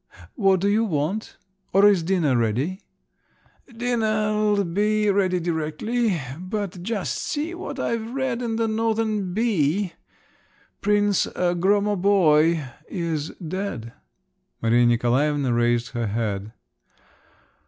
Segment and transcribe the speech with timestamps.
[0.33, 1.37] "What do you want?
[1.73, 2.81] Or is dinner ready?"
[3.67, 9.93] "Dinner'll be ready directly, but just see what I've read in the Northern Bee…
[10.81, 13.93] Prince Gromoboy is dead."
[14.59, 16.51] Maria Nikolaevna raised her head.